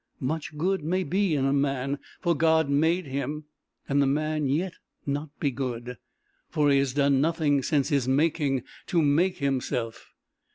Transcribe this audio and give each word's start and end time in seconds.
Much 0.19 0.57
good 0.57 0.83
may 0.83 1.03
be 1.03 1.35
in 1.35 1.45
a 1.45 1.53
man, 1.53 1.99
for 2.21 2.33
God 2.35 2.67
made 2.69 3.05
him, 3.05 3.43
and 3.87 4.01
the 4.01 4.07
man 4.07 4.47
yet 4.47 4.73
not 5.05 5.29
be 5.39 5.51
good, 5.51 5.99
for 6.49 6.71
he 6.71 6.79
has 6.79 6.95
done 6.95 7.21
nothing, 7.21 7.61
since 7.61 7.89
his 7.89 8.07
making, 8.07 8.63
to 8.87 8.99
make 9.03 9.37
himself. 9.37 10.09